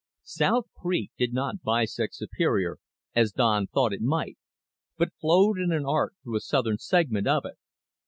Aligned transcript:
South 0.23 0.65
Creek 0.75 1.11
did 1.15 1.31
not 1.31 1.61
bisect 1.61 2.15
Superior, 2.15 2.79
as 3.15 3.31
Don 3.33 3.67
thought 3.67 3.93
it 3.93 4.01
might, 4.01 4.35
but 4.97 5.13
flowed 5.21 5.59
in 5.59 5.71
an 5.71 5.85
arc 5.85 6.15
through 6.23 6.37
a 6.37 6.39
southern 6.39 6.79
segment 6.79 7.27
of 7.27 7.45
it. 7.45 7.59